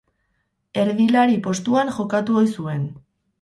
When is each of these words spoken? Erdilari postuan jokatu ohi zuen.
Erdilari 0.83 1.37
postuan 1.49 1.93
jokatu 1.99 2.41
ohi 2.41 2.51
zuen. 2.57 2.89